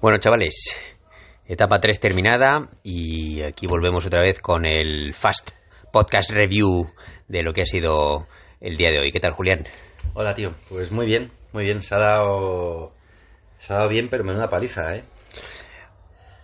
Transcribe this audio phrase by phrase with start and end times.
[0.00, 0.54] Bueno, chavales,
[1.46, 5.50] etapa 3 terminada y aquí volvemos otra vez con el Fast
[5.92, 6.86] Podcast Review
[7.28, 8.26] de lo que ha sido
[8.62, 9.12] el día de hoy.
[9.12, 9.66] ¿Qué tal, Julián?
[10.14, 10.52] Hola, tío.
[10.70, 11.82] Pues muy bien, muy bien.
[11.82, 12.92] Se ha dado,
[13.58, 15.04] se ha dado bien, pero menuda paliza, ¿eh?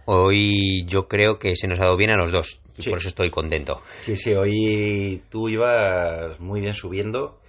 [0.04, 2.60] Hoy yo creo que se nos ha dado bien a los dos.
[2.76, 2.90] y Sí.
[2.90, 3.80] Por eso estoy contento.
[4.02, 7.40] Sí, sí, hoy tú ibas muy bien subiendo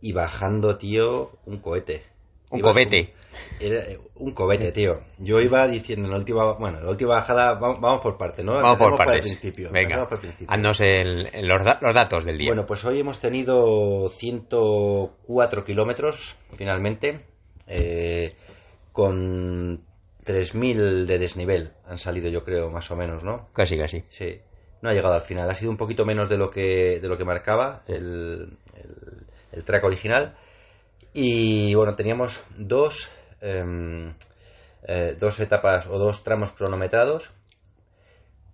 [0.00, 2.11] y bajando, tío, un cohete.
[2.52, 3.12] Un Ibas cobete.
[3.60, 5.00] era, eh, un cobete, tío.
[5.18, 8.44] Yo iba diciendo en la última, bueno, en la última bajada, vamos, vamos por parte,
[8.44, 8.52] ¿no?
[8.54, 9.16] Vamos por partes.
[9.26, 9.70] el principio.
[9.72, 10.46] Venga, por el principio.
[10.50, 12.48] haznos el- el- los, da- los datos del día.
[12.50, 17.24] Bueno, pues hoy hemos tenido 104 kilómetros, finalmente,
[17.66, 18.34] eh,
[18.92, 19.80] con
[20.24, 21.72] 3.000 de desnivel.
[21.86, 23.48] Han salido, yo creo, más o menos, ¿no?
[23.52, 24.04] Casi, casi.
[24.10, 24.40] Sí.
[24.82, 25.48] No ha llegado al final.
[25.50, 29.64] Ha sido un poquito menos de lo que, de lo que marcaba el, el, el
[29.64, 30.36] track original.
[31.12, 34.14] Y bueno, teníamos dos, em,
[34.86, 37.30] eh, dos etapas o dos tramos cronometrados.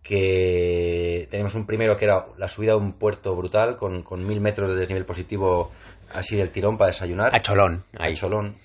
[0.02, 4.40] Que teníamos un primero que era la subida a un puerto brutal con, con mil
[4.40, 5.70] metros de desnivel positivo
[6.14, 7.34] así del tirón para desayunar.
[7.34, 7.84] A Cholón.
[7.98, 8.10] Ahí.
[8.10, 8.56] Al Solón.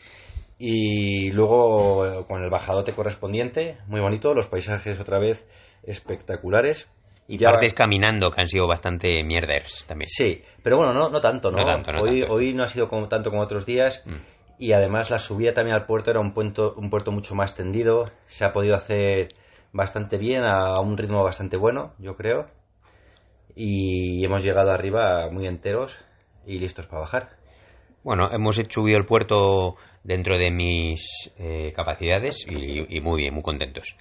[0.58, 5.46] Y luego eh, con el bajadote correspondiente, muy bonito, los paisajes otra vez
[5.84, 6.88] espectaculares.
[7.28, 10.10] Y Ya- partes caminando que han sido bastante mierders también.
[10.10, 11.60] Sí, pero bueno, no, no tanto, ¿no?
[11.60, 14.04] No tanto, no hoy, tanto, hoy no ha sido como, tanto como otros días.
[14.06, 14.16] Mm.
[14.60, 18.12] Y además la subida también al puerto era un puerto, un puerto mucho más tendido.
[18.28, 19.30] Se ha podido hacer
[19.72, 22.48] bastante bien, a un ritmo bastante bueno, yo creo.
[23.56, 25.98] Y hemos llegado arriba muy enteros
[26.46, 27.30] y listos para bajar.
[28.04, 31.02] Bueno, hemos subido el puerto dentro de mis
[31.38, 33.96] eh, capacidades y, y muy bien, muy contentos.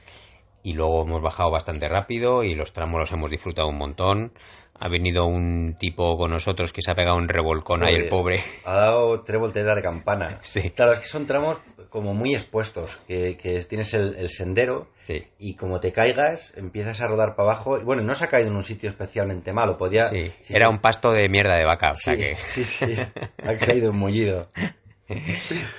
[0.63, 4.33] Y luego hemos bajado bastante rápido y los tramos los hemos disfrutado un montón.
[4.79, 8.43] Ha venido un tipo con nosotros que se ha pegado un revolcón ahí, el pobre.
[8.65, 10.41] Ha dado tres volteretas de campana.
[10.43, 10.71] Sí.
[10.71, 11.61] Claro, es que son tramos
[11.91, 17.01] como muy expuestos, que, que tienes el, el sendero Sí, y como te caigas, empiezas
[17.01, 17.77] a rodar para abajo.
[17.77, 20.11] Y bueno, no se ha caído en un sitio especialmente malo, podía...
[20.11, 20.33] sí.
[20.49, 22.37] Era un pasto de mierda de vaca, o sea que...
[22.45, 22.87] sí, sí,
[23.43, 24.49] ha caído un mullido.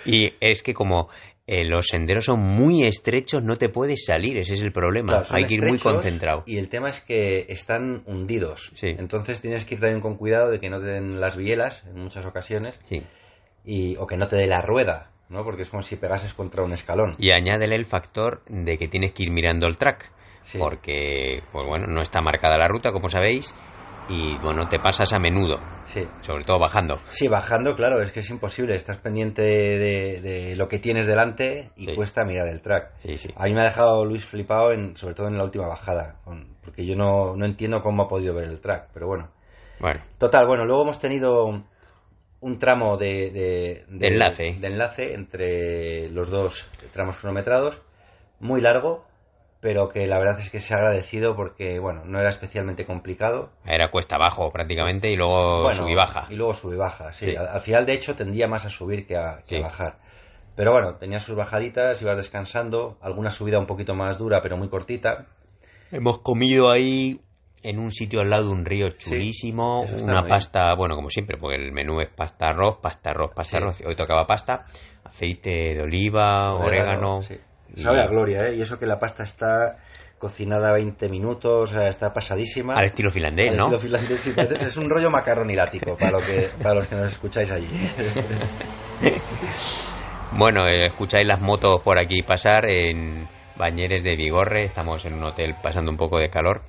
[0.05, 1.09] Y es que como
[1.45, 5.21] eh, los senderos son muy estrechos, no te puedes salir, ese es el problema.
[5.21, 6.43] Claro, Hay que ir muy concentrado.
[6.45, 8.71] Y el tema es que están hundidos.
[8.75, 8.87] Sí.
[8.97, 12.01] Entonces tienes que ir también con cuidado de que no te den las bielas en
[12.01, 13.03] muchas ocasiones Sí.
[13.65, 15.43] y, o que no te dé la rueda, ¿no?
[15.43, 17.15] Porque es como si pegases contra un escalón.
[17.17, 20.11] Y añádele el factor de que tienes que ir mirando el track.
[20.43, 20.57] Sí.
[20.57, 23.53] Porque, pues bueno, no está marcada la ruta, como sabéis,
[24.07, 26.07] y bueno, te pasas a menudo, Sí.
[26.21, 26.99] sobre todo bajando.
[27.11, 28.75] Sí, bajando, claro, es que es imposible.
[28.75, 31.95] Estás pendiente de, de lo que tienes delante y Sí.
[31.95, 32.91] cuesta mirar el track.
[33.01, 33.29] Sí, sí.
[33.35, 36.55] A mí me ha dejado Luis flipado, en, sobre todo en la última bajada, con-
[36.63, 39.29] porque yo no, no entiendo cómo ha podido ver el track, pero bueno.
[39.79, 41.63] Bueno, Total, bueno, luego hemos tenido
[42.39, 44.55] un tramo de, de, De enlace.
[44.57, 47.81] de enlace entre los dos tramos cronometrados,
[48.39, 49.05] muy largo,
[49.63, 53.49] pero que la verdad es que se ha agradecido porque, bueno, no era especialmente complicado.
[53.65, 56.25] era cuesta abajo prácticamente y luego Bueno, sub y baja.
[56.29, 57.27] Y luego sub y baja, sí.
[57.27, 57.35] Sí.
[57.35, 59.95] Al, al final, de hecho, tendía más a subir que a, que a bajar.
[60.57, 64.67] Pero bueno, tenía sus bajaditas, ibas descansando, alguna subida un poquito más dura, pero muy
[64.69, 65.27] cortita.
[65.91, 67.21] Hemos comido ahí
[67.63, 70.27] en un sitio al lado de un río chulísimo, una bien.
[70.27, 73.63] pasta, bueno, como siempre, porque el menú es pasta arroz, pasta arroz, pasta Sí.
[73.63, 73.81] arroz.
[73.85, 74.65] Hoy tocaba pasta,
[75.05, 77.21] aceite de oliva, orégano.
[77.21, 77.35] sí.
[77.75, 78.55] Sabe a gloria, ¿eh?
[78.55, 79.77] Y eso que la pasta está
[80.19, 82.75] cocinada 20 minutos, o sea, está pasadísima.
[82.75, 83.63] Al estilo finlandés, Al ¿no?
[83.65, 87.51] estilo finlandés, sí, es un rollo macarronilático para, lo que, para los que nos escucháis
[87.51, 87.67] allí.
[90.35, 94.65] Bueno, eh, escucháis las motos por aquí pasar en Bañeres de Vigorre.
[94.65, 96.61] Estamos en un hotel pasando un poco de calor.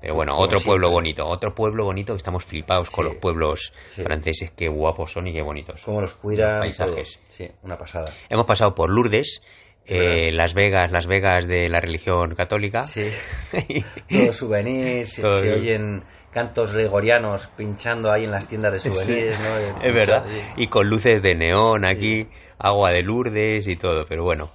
[0.00, 0.70] Pero bueno, Como otro siempre.
[0.72, 4.02] pueblo bonito, otro pueblo bonito que estamos flipados con los pueblos Sí.
[4.02, 4.50] franceses.
[4.56, 5.82] Qué guapos son y qué bonitos.
[5.84, 6.56] Cómo los cuidan.
[6.56, 7.18] Los paisajes.
[7.18, 7.26] todo.
[7.30, 8.12] Sí, una pasada.
[8.28, 12.82] Hemos pasado por Lourdes, Es eh, Las Vegas, Las Vegas de la religión católica.
[12.84, 13.08] Sí.
[14.10, 16.02] Todos souvenirs, se, oyen
[16.32, 19.56] cantos gregorianos pinchando ahí en las tiendas de souvenirs, ¿no?
[19.80, 20.26] Es verdad.
[20.56, 22.26] Y con luces de neón aquí,
[22.58, 24.04] agua de Lourdes y todo.
[24.08, 24.50] Pero bueno,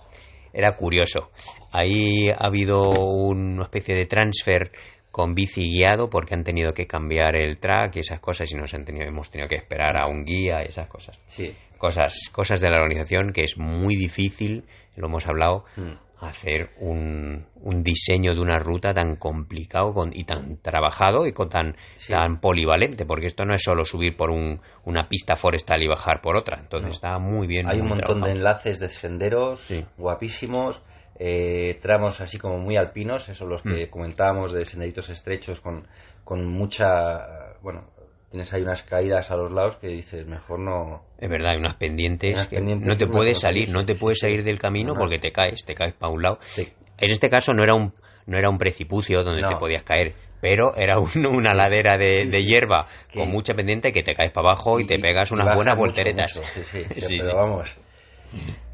[0.53, 1.31] era curioso.
[1.71, 4.71] Ahí ha habido una especie de transfer
[5.11, 8.73] con bici guiado porque han tenido que cambiar el track y esas cosas y nos
[8.73, 11.19] han tenido, hemos tenido que esperar a un guía y esas cosas.
[11.25, 11.53] Sí.
[11.81, 15.93] Cosas, cosas de la organización que es muy difícil, lo hemos hablado, Mm.
[16.23, 21.49] hacer un, un diseño de una ruta tan complicado con, y tan trabajado y con
[21.49, 22.13] tan, Sí.
[22.13, 26.21] tan polivalente, porque esto no es solo subir por un, una pista forestal y bajar
[26.21, 26.59] por otra.
[26.59, 26.93] Entonces No.
[26.93, 27.67] está muy bien.
[27.67, 29.83] Hay un montón de enlaces de senderos Sí.
[29.97, 30.83] guapísimos,
[31.17, 33.89] eh, tramos así como muy alpinos, esos los que Mm.
[33.89, 35.87] comentábamos de senderitos estrechos con,
[36.23, 37.89] con mucha, bueno,
[38.31, 41.01] tienes ahí unas caídas a los lados que dices, mejor no...
[41.19, 44.19] Es verdad, hay unas pendientes, Unas que pendientes no te puedes salir, no te puedes
[44.19, 44.99] salir del camino No, no.
[45.01, 46.37] porque te caes, te caes para un lado.
[46.41, 46.67] Sí.
[46.97, 47.93] En este caso no era un
[48.27, 49.49] no era un precipicio donde No.
[49.49, 52.45] te podías caer, pero era un- una ladera de, Sí, de sí.
[52.47, 55.87] hierba con mucha pendiente que te caes para abajo y, te pegas unas buenas mucho,
[55.87, 56.35] volteretas.
[56.37, 57.75] mucho, Sí, sí, pero vamos.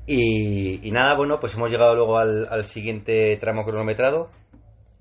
[0.05, 4.29] Y, y nada, bueno, pues hemos llegado luego al, al siguiente tramo cronometrado.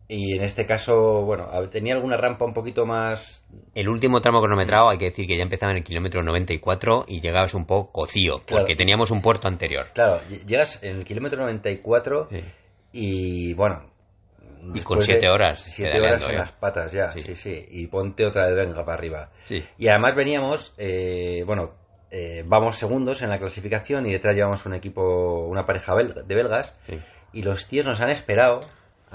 [0.09, 3.45] Y en este caso, bueno, tenía alguna rampa un poquito más.
[3.75, 7.21] El último tramo cronometrado hay que decir que ya empezaba en el kilómetro 94 y
[7.21, 8.43] llegabas un poco Claro.
[8.49, 9.87] porque teníamos un puerto anterior.
[9.95, 12.41] Claro, ll- llegas en el kilómetro 94 Sí.
[12.93, 13.91] y bueno.
[14.75, 16.39] Y con siete de- horas Siete horas en ¿eh?
[16.39, 17.23] las patas ya, Sí.
[17.23, 17.35] sí.
[17.37, 19.31] sí, Y ponte otra vez, venga, para arriba.
[19.45, 19.65] Sí.
[19.79, 21.73] Y además veníamos, eh, bueno,
[22.11, 26.73] eh, vamos segundos en la clasificación y detrás llevamos un equipo, una pareja de belgas.
[27.33, 28.61] Y los tíos nos han esperado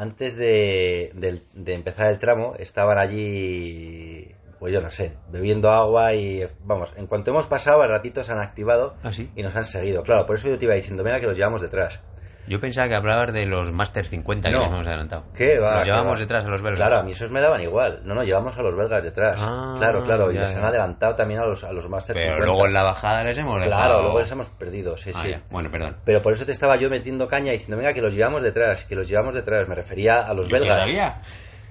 [0.01, 2.55] antes de, del- de empezar el tramo.
[2.57, 4.27] Estaban allí,
[4.59, 8.31] pues yo no sé, bebiendo agua y vamos, en cuanto hemos pasado, al ratito se
[8.31, 9.29] han activado ¿Ah, sí?
[9.35, 10.03] y nos han seguido.
[10.03, 11.99] Claro, por eso yo te iba diciendo, mira que los llevamos detrás.
[12.47, 14.63] Yo pensaba que hablabas de los Master 50 que No.
[14.63, 15.23] nos hemos adelantado.
[15.37, 15.77] ¿Qué va?
[15.77, 16.19] Nos llevamos va?
[16.21, 16.79] detrás a los belgas.
[16.79, 18.01] Claro, a mí esos me daban igual.
[18.03, 19.39] No, no, llevamos a los belgas detrás.
[19.39, 20.57] Ah, claro, claro, y ya, les ya.
[20.59, 22.45] han adelantado también a los, a los Masters Pero 50.
[22.45, 23.81] luego en la bajada les hemos dejado...
[23.83, 25.29] Claro, luego les hemos perdido, sí, Ah, sí.
[25.31, 25.41] ya.
[25.51, 25.97] Bueno, perdón.
[26.03, 28.95] Pero por eso te estaba yo metiendo caña diciendo, venga, que los llevamos detrás, que
[28.95, 29.67] los llevamos detrás.
[29.69, 30.69] Me refería a los ¿Y belgas.
[30.75, 31.21] todavía?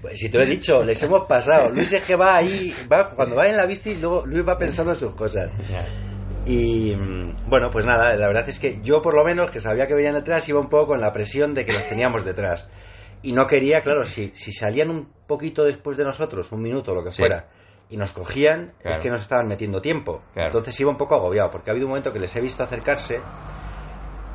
[0.01, 1.69] Pues si te lo he dicho, les hemos pasado.
[1.75, 4.93] Luis es que va ahí, va, cuando va en la bici, luego Luis va pensando
[4.93, 5.51] en sus cosas.
[6.51, 9.87] Y mm, bueno, pues nada, la verdad es que yo por lo menos, que sabía
[9.87, 12.69] que venían detrás, iba un poco con la presión de que los teníamos detrás.
[13.23, 17.05] Y no quería, claro, si, si salían un poquito después de nosotros, un minuto, lo
[17.05, 17.19] que Sí.
[17.23, 17.47] fuera,
[17.91, 18.97] y nos cogían, Claro.
[18.97, 20.23] es que nos estaban metiendo tiempo.
[20.33, 20.49] Claro.
[20.49, 23.17] Entonces iba un poco agobiado, porque ha habido un momento que les he visto acercarse,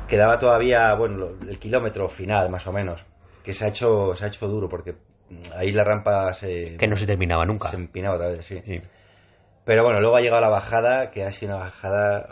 [0.08, 3.04] quedaba todavía, bueno, el kilómetro final, más o menos,
[3.42, 4.94] que se ha hecho, se ha hecho duro, porque
[5.56, 7.70] ahí la rampa se, Que no se terminaba nunca.
[7.70, 8.60] se empinaba otra vez, sí.
[8.64, 8.80] Sí.
[9.66, 12.26] Pero bueno, luego ha llegado la bajada, que ha sido una bajada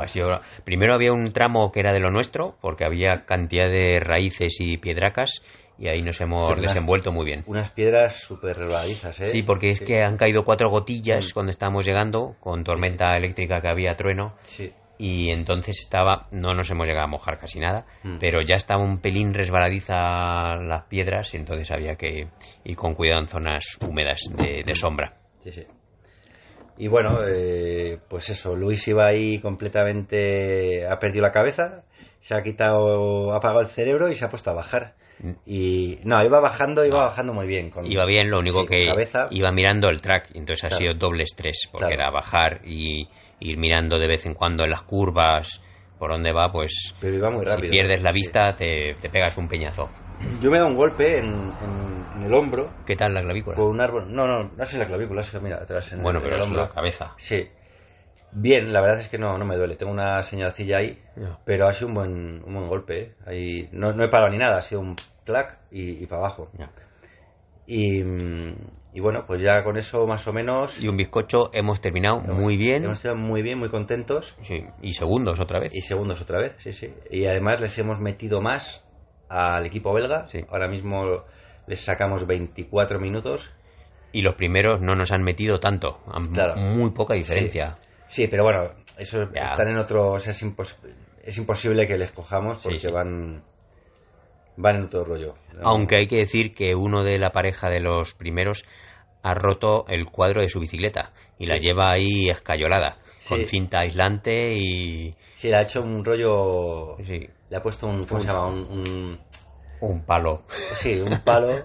[0.00, 3.98] ha sido- Primero había un tramo que era de lo nuestro, porque había cantidad de
[3.98, 5.42] raíces y piedracas,
[5.78, 7.44] y ahí nos hemos desenvuelto muy bien.
[7.46, 9.26] Unas piedras súper resbaladizas, ¿eh?
[9.28, 11.32] Sí, porque es que han caído cuatro gotillas Mm.
[11.32, 14.70] cuando estábamos llegando, con tormenta eléctrica que había trueno, Sí.
[14.98, 18.18] y entonces estaba, no nos hemos llegado a mojar casi nada, Mm.
[18.18, 22.28] pero ya estaba un pelín resbaladiza las piedras, y entonces había que
[22.64, 25.14] ir con cuidado en zonas húmedas de, de sombra.
[25.40, 25.64] Sí, sí.
[26.78, 30.86] Y bueno, eh, pues eso, Luis iba ahí completamente...
[30.86, 31.82] Ha perdido la cabeza,
[32.20, 34.94] se ha quitado, ha apagado el cerebro y se ha puesto a bajar.
[35.20, 35.30] Mm.
[35.46, 37.04] Y no, iba bajando, iba No.
[37.04, 37.70] bajando muy bien.
[37.70, 39.28] Con, Iba bien, lo único sí, que cabeza.
[39.30, 42.02] iba mirando el track, entonces ha sido doble estrés, porque Claro.
[42.02, 43.08] era bajar y
[43.40, 45.62] ir mirando de vez en cuando en las curvas
[45.98, 47.64] por dónde va, pues Pero iba muy rápido.
[47.64, 48.16] si pierdes la Sí.
[48.16, 49.88] vista te, te pegas un peñazo.
[50.40, 53.56] Yo me he dado un golpe en, en- en el hombro ¿Qué tal la clavícula?
[53.56, 54.12] con un árbol.
[54.14, 56.40] No, no, no sé la clavícula, sido, mira, atrás en, bueno, el- pero en el
[56.40, 56.62] es hombro.
[56.62, 57.14] la cabeza.
[57.18, 57.48] Sí.
[58.32, 59.76] Bien, la verdad es que no, no me duele.
[59.76, 60.98] Tengo una señalcilla ahí,
[61.44, 63.00] pero ha sido un buen, un buen golpe.
[63.00, 63.12] ¿eh?
[63.26, 66.50] Ahí, no, no he parado ni nada, ha sido un clac y, y para abajo.
[66.58, 66.70] Ya.
[67.66, 68.00] Y,
[68.92, 70.78] y bueno, pues ya con eso más o menos.
[70.80, 72.84] Y un bizcocho hemos terminado hemos- muy bien.
[72.84, 74.36] Hemos estado muy bien, muy contentos.
[74.42, 75.74] Sí, y segundos otra vez.
[75.74, 76.92] Y segundos otra vez, sí, sí.
[77.10, 78.84] Y además les hemos metido más
[79.28, 80.26] al equipo belga.
[80.28, 80.40] Sí.
[80.50, 81.24] Ahora mismo
[81.66, 83.50] les sacamos 24 minutos.
[84.12, 86.00] Y los primeros no nos han metido tanto.
[86.12, 86.56] Han- Claro.
[86.56, 87.76] Muy poca diferencia.
[88.08, 89.42] Sí, pero bueno, eso Ya.
[89.42, 90.12] están en otro.
[90.12, 90.76] O sea, es, impos-
[91.22, 93.42] es imposible que les cojamos porque Sí, van.
[94.58, 95.34] Van en otro rollo.
[95.62, 98.64] Aunque hay que decir que uno de la pareja de los primeros
[99.22, 102.96] ha roto el cuadro de su bicicleta y la lleva ahí escayolada,
[103.28, 105.14] con cinta aislante y...
[105.36, 106.96] Sí, le ha hecho un rollo.
[107.04, 108.04] Sí, Le ha puesto un.
[108.04, 108.46] ¿Cómo se llama?
[108.48, 109.18] Un, un-
[109.80, 110.42] un palo.
[110.80, 111.62] sí, un palo.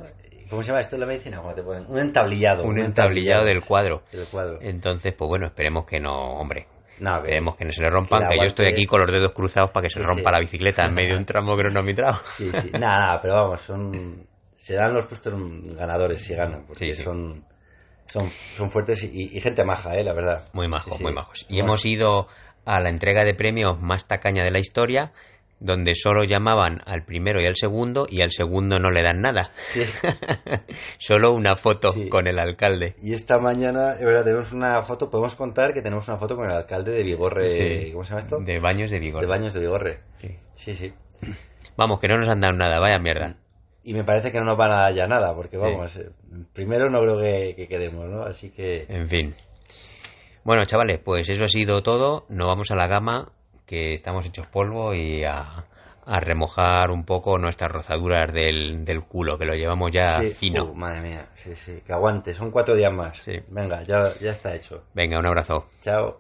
[0.50, 1.38] ¿Cómo se llama esto en la medicina?
[1.38, 1.86] ¿Cómo te ponen?
[1.88, 2.66] Un entablillado.
[2.66, 4.04] Un entablillado del cuadro.
[4.12, 4.58] del cuadro.
[4.62, 6.68] Entonces, pues bueno, esperemos que no, hombre.
[7.00, 9.12] No, que- Esperemos que no se le rompan, que que, yo estoy aquí con los
[9.12, 10.34] dedos cruzados para que se Sí, le rompa sí.
[10.34, 12.20] la bicicleta en medio de un tramo cronometrado.
[12.34, 12.72] Sí, sí.
[12.78, 14.28] Nada, nada, pero vamos, son.
[14.58, 15.34] Serán los puestos
[15.76, 17.02] ganadores si ganan, porque sí.
[17.02, 17.44] son.
[18.08, 20.44] Son, son fuertes y, y gente maja, eh, la verdad.
[20.54, 21.04] Muy majos, Sí, sí.
[21.04, 21.46] muy majos.
[21.50, 21.66] Y Bueno.
[21.66, 22.28] hemos ido
[22.66, 25.12] a la entrega de premios más tacaña de la historia,
[25.60, 29.52] donde solo llamaban al primero y al segundo, y al segundo no le dan nada.
[29.74, 29.84] Sí.
[31.00, 32.10] solo una foto Sí.
[32.10, 32.96] con el alcalde.
[33.02, 36.50] Y esta mañana, es verdad, tenemos una foto, podemos contar que tenemos una foto con
[36.50, 37.48] el alcalde de Vigorre.
[37.50, 37.92] Sí.
[37.92, 38.38] ¿Cómo se llama esto?
[38.40, 39.22] De baños de vigor.
[39.22, 40.00] De Baños de Vigorre.
[40.20, 40.30] Sí.
[40.56, 40.94] Sí, sí.
[41.78, 43.36] Vamos, que no nos han dado nada, vaya mierda.
[43.84, 46.10] Y me parece que no nos van a dar ya nada, porque vamos, eh,
[46.54, 48.24] primero no creo que, que quedemos, ¿no?
[48.24, 48.86] Así que.
[48.88, 49.36] En fin.
[50.44, 52.26] Bueno, chavales, pues eso ha sido todo.
[52.30, 53.32] Nos vamos a la gama,
[53.66, 55.66] que estamos hechos polvo y a, a
[56.04, 60.66] a remojar un poco nuestras rozaduras del, del culo, que lo llevamos ya Sí, fino.
[60.66, 63.18] uh, madre mía, sí, sí, que aguante, son cuatro días más.
[63.18, 63.34] Sí.
[63.50, 64.84] Venga, ya, ya está hecho.
[64.96, 65.68] Venga, un abrazo.
[65.82, 66.20] Chao.